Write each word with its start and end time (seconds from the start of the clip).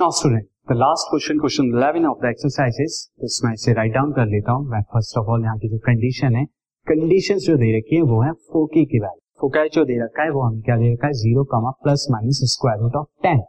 Now 0.00 0.10
student 0.10 0.44
the 0.68 0.72
last 0.72 1.08
question 1.10 1.38
question 1.38 1.70
11 1.70 2.04
of 2.08 2.18
the 2.22 2.28
exercises 2.28 2.96
इसमें 3.24 3.52
इसे 3.52 3.72
write 3.74 3.92
down 3.94 4.12
कर 4.12 4.26
लेता 4.26 4.52
हूँ। 4.52 4.66
मैं 4.70 4.80
फ़र्स्ट 4.92 5.18
ऑफ़ 5.18 5.26
ऑल 5.26 5.42
यहाँ 5.44 5.58
की 5.58 5.68
जो 5.68 5.78
कंडीशन 5.86 6.36
है 6.36 6.44
कंडीशंस 6.86 7.42
जो 7.42 7.56
दे 7.56 7.70
रखी 7.78 7.96
है, 7.96 8.02
वो 8.02 8.20
है 8.22 8.32
फोकी 8.52 8.84
की 8.92 9.00
वैल्यू 9.00 9.20
फोकाई 9.40 9.68
जो 9.68 9.84
दे 9.84 9.98
रखा 10.04 10.22
है, 10.22 10.30
वो 10.30 10.42
हमें 10.42 10.60
क्या 10.62 10.76
दे 10.76 10.92
रखा 10.92 11.06
है? 11.06 11.12
Zero 11.14 11.44
comma 11.54 11.70
plus 11.82 12.06
minus 12.10 12.40
square 12.52 12.80
root 12.82 12.96
of 12.96 13.06
ten 13.22 13.42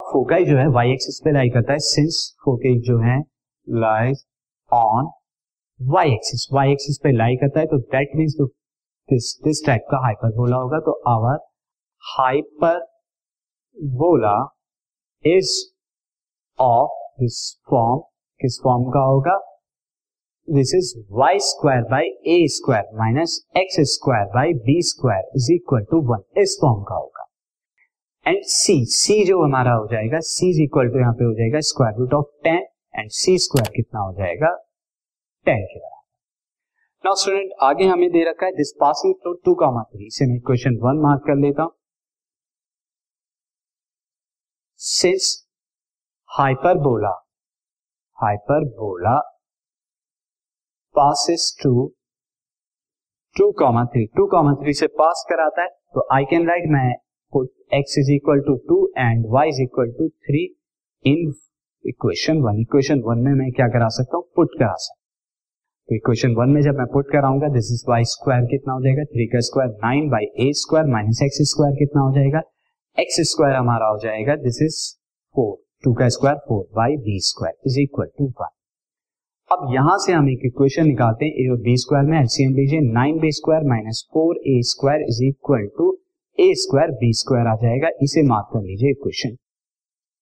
foci 0.00 0.44
जो 0.44 0.56
है 0.56 0.66
वाई 0.72 0.92
एक्सिस 0.92 1.20
पे 1.24 1.32
लाई 1.32 1.50
करता 1.50 1.72
है 1.72 1.78
सिंस 1.90 2.24
फोकाई 2.44 2.80
जो 2.88 2.98
है 3.02 3.20
lies 3.66 4.24
on 4.70 5.10
Y 5.80 6.12
axis 6.12 6.48
Y 6.52 6.72
axis 6.72 7.00
पे 7.02 7.12
लाई 7.12 7.36
करता 7.36 7.60
है 7.60 7.66
तो 7.66 7.78
that 7.94 8.16
means 8.16 8.40
this 8.40 9.34
this 9.44 9.66
type 9.66 9.86
का 9.90 10.04
हाइपर 10.04 10.36
बोला 10.36 10.56
होगा 10.56 10.80
तो 10.86 11.00
our 11.10 11.40
hyperbola 13.98 14.38
is 15.24 15.52
of 16.58 16.90
this 17.20 17.38
form 17.70 18.00
किस 18.40 18.60
फॉर्म 18.64 18.84
का 18.92 19.00
होगा? 19.06 19.36
This 20.48 20.74
is 20.74 20.92
Y 21.12 21.38
square 21.42 21.82
by 21.90 22.04
A 22.34 22.46
square 22.50 22.84
minus 22.98 23.40
X 23.56 23.80
square 23.92 24.26
by 24.34 24.52
B 24.66 24.80
square 24.90 25.30
is 25.36 25.52
equal 25.52 25.84
to 25.90 26.00
one 26.10 26.22
इस 26.42 26.56
फॉर्म 26.62 26.82
का 26.88 26.94
होगा। 26.94 27.26
एंड 28.26 28.42
सी 28.44 28.84
सी 28.92 29.24
जो 29.24 29.42
हमारा 29.42 29.72
हो 29.72 29.86
जाएगा 29.92 30.20
सी 30.28 30.50
इज़ 30.50 30.62
इक्वल 30.62 30.88
टू 30.88 30.98
यहाँ 31.00 31.12
पे 31.14 31.24
हो 31.24 31.34
जाएगा 31.34 31.60
square 31.68 31.98
root 31.98 32.14
of 32.14 32.26
ten 32.44 32.66
and 32.94 33.10
C 33.10 33.38
square 33.38 33.70
कितना 33.76 34.00
हो 34.00 34.12
जाएगा? 34.18 34.54
टेन 35.46 35.64
के 35.64 35.78
बराबर। 35.78 35.96
नाउ 37.04 37.14
स्टूडेंट 37.14 37.50
आगे 37.62 37.84
हमें 37.86 38.10
दे 38.12 38.24
रखा 38.28 38.46
है 38.46 38.52
this 38.52 38.72
passing 38.80 39.14
through 39.14 39.32
two 39.44 39.54
comma 39.54 39.82
three 39.82 40.06
इसे 40.06 40.26
मैं 40.26 40.40
क्वेश्चन 40.46 40.78
वन 40.82 41.02
मार्क 41.02 41.22
कर 41.26 41.36
लेता 41.40 41.62
हूँ। 41.62 41.72
Since 44.80 45.24
hyperbola. 46.30 47.10
Hyperbola. 48.18 49.14
Passes 50.94 51.46
two. 51.62 51.70
Two 53.36 53.50
comma 53.58 53.84
three. 53.84 54.04
Two 54.16 54.26
comma 54.26 54.52
three 54.60 54.72
से 54.80 54.86
पास 55.00 55.24
कराता 55.30 55.62
है 55.62 55.68
तो 55.94 56.06
आई 56.14 56.24
कैन 56.30 56.46
राइट 56.48 56.68
मैं 56.72 56.90
X 57.78 57.98
is 57.98 58.10
equal 58.12 58.40
to 58.46 58.54
two 58.68 58.76
and 58.98 59.24
Y 59.30 59.48
is 59.48 59.60
equal 59.62 59.90
to 59.98 60.08
three 60.08 60.44
in 61.04 61.32
equation 61.84 62.42
one 62.42 62.60
equation 62.60 63.02
one 63.06 63.24
में 63.24 63.32
मैं 63.40 63.50
क्या 63.52 63.66
करा 63.68 63.88
सकता 63.96 64.16
हूँ? 64.16 64.24
पुट 64.36 64.54
करा 64.58 64.74
सकता 64.74 65.02
तो 65.88 65.96
इक्वेशन 65.96 66.34
वन 66.36 66.50
में 66.50 66.60
जब 66.62 66.78
मैं 66.78 66.86
पुट 66.92 67.10
कराऊँगा 67.12 67.48
दिस 67.54 67.72
इज़ 67.72 67.84
वाई 67.88 68.04
स्क्वायर 68.12 68.46
कितना 68.52 68.72
हो 68.72 68.80
जाएगा? 68.84 69.04
थ्री 69.04 69.26
का 69.26 69.40
square 69.48 69.70
nine 69.84 70.08
by 70.10 70.30
A 70.46 70.52
square 70.62 70.86
minus 70.92 71.22
X 71.22 71.42
square 71.50 71.74
कितना 71.78 72.02
हो 72.02 72.14
जाएगा? 72.14 72.42
एक्स 72.98 73.16
स्क्वायर 73.30 73.54
हमारा 73.54 73.86
हो 73.86 73.98
जाएगा 74.02 74.34
दिस 74.36 74.56
इज़ 74.62 74.76
फोर 75.34 75.56
टू 75.84 75.92
का 75.94 76.08
square 76.08 76.38
four 76.46 76.62
by 76.76 76.96
B 77.02 77.18
square 77.24 77.54
is 77.66 77.78
equal 77.80 78.06
to 78.18 78.24
one 78.40 78.48
अब 79.50 79.68
यहाँ 79.74 79.96
से 80.04 80.12
हम 80.12 80.30
एक 80.30 80.40
इक्वेशन 80.46 80.86
निकालते 80.86 81.26
हैं 81.26 81.44
ए 81.44 81.48
और 81.50 81.60
बी 81.62 81.76
स्क्वायर 81.76 82.06
में 82.06 82.18
एलसीएम 82.20 82.54
लीजिए 82.54 82.80
nine 82.92 83.18
B 83.20 83.30
square 83.32 83.68
minus 83.68 84.04
four 84.14 84.40
A 84.48 84.60
square 84.70 85.02
is 85.02 85.22
equal 85.24 85.66
to 85.78 85.86
A 86.38 86.52
square 86.56 86.90
B 86.94 87.12
square 87.12 87.46
आ 87.46 87.54
जाएगा, 87.62 87.88
इसे 88.02 88.22
मार्क 88.22 88.50
कर 88.52 88.62
लीजिए 88.62 88.90
equation 88.90 89.36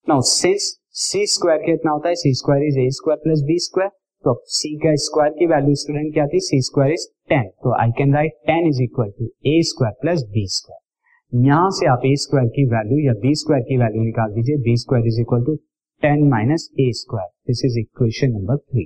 now 0.06 0.20
since 0.26 0.70
C 1.00 1.26
square 1.32 1.62
कितना 1.64 1.92
होता 1.92 2.08
है 2.08 2.14
C 2.16 2.34
square 2.34 2.68
is 2.68 2.78
A 2.78 2.88
square 3.00 3.20
plus 3.24 3.42
B 3.46 3.58
square 3.64 3.90
तो 4.24 4.30
अब 4.30 4.42
सी 4.52 4.76
का 4.78 4.96
स्क्वायर 5.04 5.32
की 5.38 5.46
वैल्यू 5.46 5.74
स्टूडेंट 5.74 6.12
क्या 6.14 6.26
थी? 6.26 6.40
सी 6.42 6.62
स्क्वायर 6.62 6.92
इज़ 6.92 7.08
टेन 7.28 7.48
तो 7.64 7.80
I 7.80 7.92
can 7.98 8.14
write 8.14 8.40
ten 8.46 8.68
is 8.68 8.82
equal 8.82 9.10
to 9.18 9.30
A 9.46 9.60
square 9.66 9.94
plus 10.02 10.28
B 10.30 10.46
square 10.50 10.84
यहाँ 11.32 11.70
से 11.70 11.86
आप 11.86 12.02
ए 12.06 12.14
स्क्वायर 12.16 12.48
की 12.48 12.64
वैल्यू 12.68 12.98
या 12.98 13.12
बी 13.20 13.34
स्क्वायर 13.34 13.62
की 13.62 13.76
वैल्यू 13.78 14.02
निकाल 14.02 14.32
दीजिए। 14.32 14.56
B 14.64 14.76
square 14.76 15.06
is 15.06 15.20
equal 15.20 15.44
to 15.44 15.54
ten 16.02 16.22
minus 16.28 16.68
A 16.80 16.90
square 16.94 17.28
this 17.48 17.64
is 17.64 17.78
equation 17.78 18.30
number 18.32 18.56
three 18.56 18.84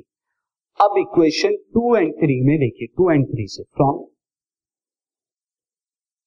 अब 0.80 0.94
equation 0.98 1.56
two 1.74 1.94
and 1.96 2.12
three 2.20 2.40
में 2.44 2.56
देखिए। 2.58 2.88
टू 2.96 3.10
एंड 3.10 3.26
थ्री 3.26 3.46
से 3.48 3.62
from 3.76 4.02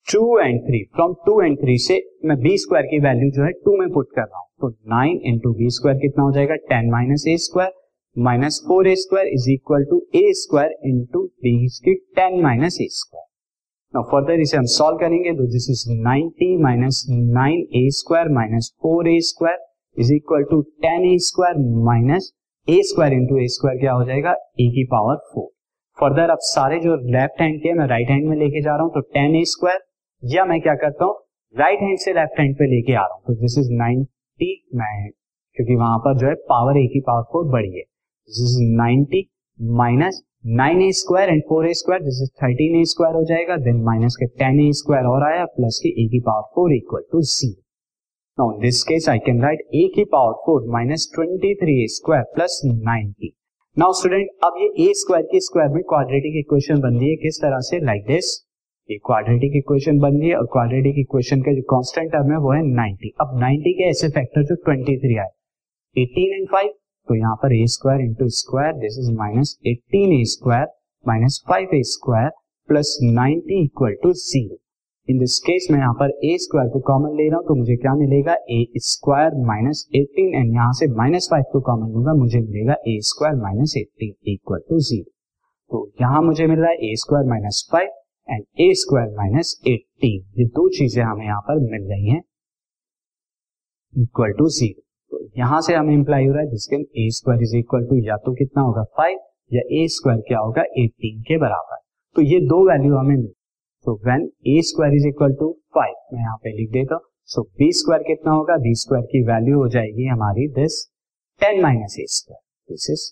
two 0.07 0.39
and 0.39 0.61
three 0.67 0.83
from 0.95 1.13
two 1.25 1.39
and 1.41 1.57
three 1.61 1.77
से 1.87 2.01
मैं 2.25 2.37
B 2.41 2.57
square 2.57 2.85
की 2.85 2.99
value 3.07 3.29
जो 3.31 3.43
है 3.43 3.51
to 3.65 3.77
में 3.79 3.89
पुट 3.93 4.11
कर 4.15 4.21
रहा 4.21 4.39
हूँ। 4.39 4.47
तो 4.61 4.69
नाइन 4.89 5.19
इंटू 5.25 5.53
बी 5.53 5.69
स्क्वायर 5.71 5.97
कितना 5.99 6.23
हो 6.23 6.31
जाएगा? 6.31 6.55
Ten 6.55 6.91
minus 6.91 7.25
A 7.27 7.37
square 7.47 7.71
minus 8.15 8.63
four 8.67 8.87
A 8.87 8.95
square 8.97 9.27
is 9.29 9.49
equal 9.51 9.85
to 9.89 10.05
A 10.15 10.23
square 10.37 10.77
into 10.85 11.25
B 11.43 11.93
ten 12.15 12.41
minus 12.43 12.77
A 12.81 12.87
square 12.91 13.22
now 13.95 14.03
further 14.11 14.39
इसे 14.41 14.57
हम 14.57 14.65
सॉल्व 14.73 14.97
करेंगे 14.97 15.31
तो 15.37 15.43
this 15.53 15.65
is 15.69 15.81
ninety 16.03 16.45
minus 16.61 17.03
nine 17.09 17.59
A 17.77 17.81
square 17.97 18.29
minus 18.35 18.71
four 18.83 19.09
A 19.09 19.19
square 19.27 19.59
is 19.97 20.13
equal 20.13 20.43
to 20.51 20.61
ten 20.85 21.05
A 21.05 21.17
square 21.25 21.57
minus 21.87 22.31
A 22.67 22.79
square 22.91 23.13
into 23.13 23.37
A 23.39 23.45
square 23.55 23.77
क्या 23.79 23.91
हो 23.93 24.03
जाएगा? 24.05 24.31
ए 24.31 24.67
की 24.77 24.83
power 24.93 25.17
four 25.33 25.47
further 25.97 26.29
अब 26.29 26.37
सारे 26.47 26.79
जो 26.79 26.95
लेफ़्ट 27.11 27.41
हैंड 27.41 27.59
के 27.63 27.73
मैं 27.79 27.87
राइट 27.87 28.09
हैंड 28.09 28.27
में 28.29 28.35
लेके 28.37 28.61
जा 28.61 28.75
रहा 28.75 28.83
हूँ 28.83 28.91
तो 28.93 29.01
टेन 29.13 29.35
ए 29.35 29.43
स्क्वायर 29.53 29.79
या 30.23 30.45
मैं 30.45 30.59
क्या 30.61 30.75
करता 30.85 31.05
हूँ? 31.05 31.15
राइट 31.55 31.81
हैंड 31.81 31.97
से 31.99 32.13
लेफ़्ट 32.13 32.39
हैंड 32.39 32.55
पे 32.57 32.71
लेके 32.75 32.93
आ 32.93 33.05
रहा 33.05 33.13
हूँ 33.13 33.23
तो 33.27 33.41
दिस 33.41 33.57
इज़ 33.59 33.71
नाइनटी 33.77 34.51
मैं 34.75 35.09
क्योंकि 35.57 35.75
वहाँ 35.75 35.97
पर 36.05 36.17
जो 36.19 36.27
है 36.27 36.33
पावर 36.49 36.77
ए 36.77 36.87
की 36.93 36.99
पावर 37.07 37.31
फोर 37.33 37.49
बड़ी 37.51 37.71
है. 37.77 37.83
This 37.83 38.43
is 38.45 38.59
ninety 38.77 39.27
minus 39.79 40.23
nine 40.43 40.81
A 40.81 40.91
square 40.91 41.29
and 41.29 41.41
four 41.49 41.65
A 41.67 41.73
square 41.73 42.01
this 42.03 42.17
thirteen 42.43 42.75
A 42.79 42.83
square 42.85 43.15
हो 43.15 43.23
जाएगा 43.25 43.55
देन 43.65 43.75
माइनस 43.83 44.15
के 44.19 44.25
टेन 44.39 44.59
ए 44.59 44.71
स्क्वायर 44.79 45.05
और 45.05 45.23
आया 45.23 45.45
प्लस 45.53 45.79
के 45.83 45.89
ए 46.03 46.07
की 46.07 46.19
power 46.19 46.41
four 46.55 46.73
equal 46.75 47.03
to 47.11 47.21
zero 47.21 47.61
now 48.37 48.51
in 48.55 48.59
this 48.61 48.83
case 48.83 49.07
I 49.09 49.19
can 49.25 49.41
write 49.43 49.61
A 49.75 49.87
की 49.95 50.03
power 50.15 50.33
four 50.45 50.67
minus 50.71 51.09
twenty 51.15 51.53
three 51.61 51.83
A 51.83 51.87
square 51.95 52.23
plus 52.35 52.59
ninety 52.65 53.33
now 53.77 53.93
student 53.99 54.27
अब 54.45 54.59
ये 54.61 54.67
ए 54.87 54.91
स्क्वायर 54.95 55.25
के 55.31 55.39
स्क्वायर 55.39 55.69
में 55.75 55.81
क्वाड्रेटिक 55.83 56.37
इक्वेशन 56.39 56.81
बन 56.81 56.99
रही 56.99 57.09
है, 57.09 57.15
किस 57.15 57.41
तरह 57.41 57.59
से? 57.69 57.79
लाइक 57.85 58.05
दिस 58.07 58.35
ये 58.89 58.97
क्वाड्रेटिक 59.05 59.55
इक्वेशन 59.55 59.99
बन 59.99 60.19
रही 60.19 60.29
है 60.29 60.35
और 60.35 60.45
क्वाड्रेटिक 60.53 60.99
इक्वेशन 60.99 61.41
का 61.41 61.53
जो 61.55 61.61
कांस्टेंट 61.73 62.11
टर्म 62.11 62.31
है, 62.31 62.37
वो 62.37 62.51
है 62.51 62.61
90 62.75 63.15
अब 63.21 63.39
90 63.43 63.73
के 63.79 63.89
ऐसे 63.89 64.09
फैक्टर 64.17 64.43
जो 64.51 64.55
23 64.69 65.19
आए. 65.19 65.31
18 65.95 66.39
एंड 66.39 66.47
5 66.55 66.73
तो 67.07 67.15
यहाँ 67.15 67.35
पर 67.35 67.53
A 67.55 67.65
square 67.67 68.01
into 68.01 68.27
square 68.33 68.73
this 68.77 68.97
is 68.99 69.11
minus 69.17 69.57
eighteen 69.67 70.13
A 70.13 70.23
square 70.31 70.67
minus 71.05 71.43
five 71.49 71.75
A 71.75 71.81
square 71.87 72.29
plus 72.69 72.97
ninety 73.03 73.63
equal 73.63 73.95
to 74.03 74.11
zero 74.19 74.57
in 75.07 75.17
this 75.19 75.37
case 75.39 75.67
में 75.71 75.77
यहाँ 75.79 75.93
पर 75.93 76.11
ए 76.25 76.35
स्क्वायर 76.39 76.69
को 76.69 76.79
कॉमन 76.79 77.15
ले 77.15 77.27
रहा 77.29 77.37
हूँ 77.37 77.45
तो 77.47 77.55
मुझे 77.55 77.75
क्या 77.75 77.93
मिलेगा? 77.95 78.33
A 78.49 78.65
square 78.83 79.33
minus 79.45 79.85
eighteen 79.95 80.35
and 80.35 80.53
यहाँ 80.53 80.71
से 80.73 80.87
माइनस 80.95 81.27
फाइव 81.31 81.43
को 81.51 81.59
कॉमन 81.61 81.91
लूँगा 81.93 82.13
मुझे 82.13 82.39
मिलेगा 82.39 82.73
A 82.87 82.97
square 83.03 83.35
minus 83.35 83.73
eighteen 83.77 84.13
equal 84.33 84.59
to 84.69 84.79
zero 84.81 85.11
तो 85.71 85.85
यहाँ 86.01 86.21
मुझे 86.21 86.47
मिल 86.47 86.59
रहा 86.59 86.69
है 86.69 86.91
A 86.91 86.95
square 86.95 87.27
minus 87.29 87.67
five 87.71 87.89
and 88.29 88.45
A 88.61 88.73
square 88.75 89.09
minus 89.17 89.55
eighteen 89.67 90.23
ये 90.39 90.45
दो 90.51 90.67
चीज़ें 90.77 91.03
हमें 91.03 91.25
यहाँ 91.25 91.41
पर 91.41 91.59
मिल 91.71 91.89
रही 91.89 92.09
हैं 92.09 92.21
इक्वल 93.93 94.31
टू 94.33 94.47
ज़ीरो 94.51 94.82
यहाँ 95.35 95.59
से 95.61 95.73
हमें 95.75 95.93
इंप्लाई 95.93 96.25
हो 96.25 96.33
रहा 96.33 96.41
है 96.41 96.49
जिसके 96.49 96.75
A 97.03 97.09
square 97.11 97.41
is 97.43 97.55
equal 97.57 97.85
to 97.87 97.95
या 98.07 98.17
तो 98.25 98.33
कितना 98.35 98.63
होगा 98.63 98.83
फाइव 98.97 99.19
या 99.51 99.61
ए 99.77 99.87
स्क्वायर 99.91 100.19
क्या 100.27 100.39
होगा 100.39 100.61
एटीन 100.79 101.21
के 101.27 101.37
बराबर। 101.37 101.77
तो 102.15 102.21
ये 102.23 102.39
दो 102.47 102.59
वैल्यू 102.69 102.95
हमें 102.95 103.15
मिल 103.15 103.25
तो 103.85 103.93
when 104.05 104.29
A 104.47 104.61
square 104.63 104.95
is 104.95 105.07
equal 105.07 105.33
to 105.39 105.51
five 105.75 105.95
मैं 106.13 106.21
यहाँ 106.21 106.37
पे 106.43 106.51
लिख 106.57 106.69
देता 106.71 106.95
हूँ। 106.95 107.03
सो 107.29 107.41
बी 107.59 107.71
स्क्वायर 107.73 108.03
कितना 108.03 108.31
होगा? 108.31 108.57
बी 108.57 108.73
स्क्वायर 108.75 109.05
की 109.05 109.23
वैल्यू 109.27 109.57
हो 109.59 109.67
जाएगी 109.69 110.05
हमारी 110.07 110.47
this 110.53 110.85
ten 111.41 111.61
minus 111.61 111.95
A 111.99 112.05
square 112.09 112.41
this 112.69 112.89
is 112.91 113.11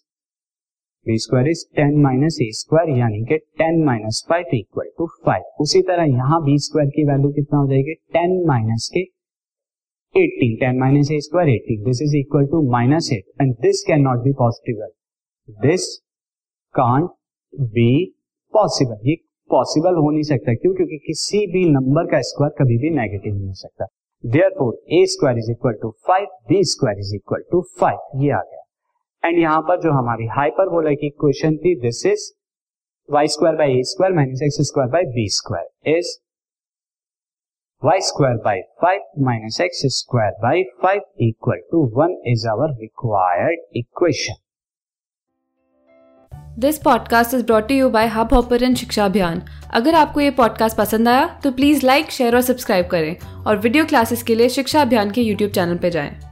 B 1.05 1.17
square 1.19 1.47
is 1.49 1.63
ten 1.75 1.97
minus 2.01 2.37
A 2.41 2.49
square 2.55 2.97
यानी 2.97 3.23
कि 3.25 3.37
ten 3.59 3.83
minus 3.85 4.25
five 4.29 4.55
equal 4.55 4.89
to 4.97 5.07
five 5.25 5.61
उसी 5.61 5.81
तरह 5.87 6.03
यहाँ 6.11 6.41
बी 6.43 6.57
स्क्वायर 6.65 6.89
की 6.95 7.05
वैल्यू 7.07 7.31
कितना 7.31 7.59
हो 7.59 7.67
जाएगी? 7.67 7.93
टेन 8.13 8.43
माइनस 8.47 8.89
के 8.93 9.03
18 10.15 10.59
10 10.59 10.77
minus 10.77 11.09
a 11.09 11.19
square 11.21 11.49
18 11.49 11.83
this 11.83 12.01
is 12.01 12.13
equal 12.13 12.47
to 12.47 12.61
minus 12.63 13.11
8 13.11 13.23
and 13.39 13.55
this 13.61 13.83
cannot 13.83 14.23
be 14.23 14.33
possible. 14.33 14.89
This 15.47 16.01
can't 16.75 17.11
be 17.73 18.13
possible. 18.53 18.99
ये 19.05 19.15
पॉसिबल 19.49 19.95
हो 19.95 20.09
नहीं 20.11 20.23
सकता 20.23 20.53
क्यों 20.55 20.73
क्योंकि 20.75 20.97
किसी 21.05 21.39
भी 21.53 21.63
नंबर 21.69 22.05
का 22.11 22.21
स्क्वायर 22.27 22.53
कभी 22.59 22.77
भी 22.81 22.89
नेगेटिव 22.95 23.33
नहीं 23.33 23.47
हो 23.47 23.53
सकता 23.61 23.85
therefore 24.59 24.73
A 24.99 25.05
square 25.13 25.37
is 25.37 25.51
equal 25.51 25.73
to 25.81 25.89
five 26.07 26.27
B 26.49 26.63
square 26.73 26.99
is 26.99 27.15
equal 27.15 27.43
to 27.51 27.61
five 27.79 28.23
ये 28.23 28.31
आ 28.31 28.41
गया 28.51 29.29
एंड 29.29 29.39
यहाँ 29.39 29.61
पर 29.69 29.81
जो 29.81 29.91
हमारी 29.93 30.27
हाइपर 30.37 30.69
बोला 30.69 30.93
की 31.01 31.09
क्वेश्चन 31.23 31.57
थी 31.65 31.75
this 31.81 32.05
is 32.13 32.31
Y 33.09 33.27
square 33.35 33.55
by 33.57 33.79
A 33.79 33.83
square 33.91 34.13
minus 34.15 34.43
X 34.43 34.61
square 34.67 34.89
by 34.91 35.05
B 35.15 35.27
square 35.39 35.97
is 35.97 36.15
y 37.83 37.99
square 37.99 38.37
by 38.37 38.61
5 38.79 38.99
minus 39.17 39.59
x 39.59 39.83
square 39.89 40.33
by 40.41 40.63
5 40.81 40.99
equal 41.17 41.57
to 41.71 41.77
1 41.77 42.15
is 42.25 42.45
our 42.45 42.69
required 42.79 43.57
equation. 43.75 44.35
This 46.59 46.77
podcast 46.77 47.33
is 47.33 47.45
brought 47.45 47.71
you 47.71 47.89
by 47.89 48.07
Hubhopper 48.33 48.73
शिक्षा 48.73 49.05
अभियान 49.05 49.41
अगर 49.73 49.95
आपको 49.95 50.21
ये 50.21 50.31
podcast 50.31 50.77
पसंद 50.77 51.07
आया 51.07 51.39
तो 51.43 51.51
please 51.51 51.85
like 51.85 52.11
share 52.11 52.35
और 52.35 52.41
subscribe 52.41 52.87
करें 52.87 53.43
और 53.47 53.57
वीडियो 53.57 53.85
क्लासेस 53.85 54.23
के 54.23 54.35
लिए 54.35 54.49
शिक्षा 54.49 54.81
अभियान 54.81 55.11
के 55.11 55.21
यूट्यूब 55.21 55.51
चैनल 55.51 55.77
पर 55.77 55.89
जाएँ। 55.89 56.30